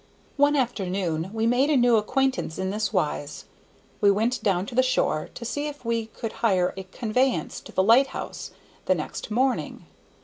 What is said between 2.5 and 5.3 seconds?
in this wise. We went down to the shore